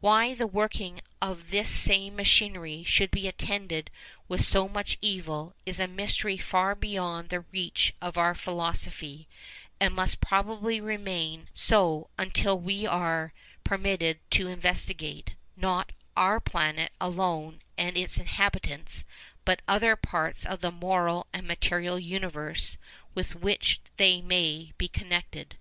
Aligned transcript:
Why 0.00 0.34
the 0.34 0.46
working 0.46 1.00
of 1.22 1.48
this 1.52 1.70
same 1.70 2.14
machinery 2.14 2.84
should 2.84 3.10
be 3.10 3.26
attended 3.26 3.90
with 4.28 4.44
so 4.44 4.68
much 4.68 4.98
evil, 5.00 5.54
is 5.64 5.80
a 5.80 5.88
mystery 5.88 6.36
far 6.36 6.74
beyond 6.74 7.30
the 7.30 7.40
reach 7.50 7.94
of 7.98 8.18
our 8.18 8.34
philosophy, 8.34 9.26
and 9.80 9.94
must 9.94 10.20
probably 10.20 10.82
remain 10.82 11.48
so 11.54 12.10
until 12.18 12.58
we 12.58 12.86
are 12.86 13.32
permitted 13.64 14.18
to 14.32 14.48
investigate, 14.48 15.32
not 15.56 15.92
our 16.14 16.40
planet 16.40 16.92
alone 17.00 17.62
and 17.78 17.96
its 17.96 18.18
inhabitants, 18.18 19.04
but 19.46 19.62
other 19.66 19.96
parts 19.96 20.44
of 20.44 20.60
the 20.60 20.70
moral 20.70 21.26
and 21.32 21.46
material 21.46 21.98
universe 21.98 22.76
with 23.14 23.34
which 23.34 23.80
they 23.96 24.20
may 24.20 24.74
be 24.76 24.88
connected. 24.88 25.56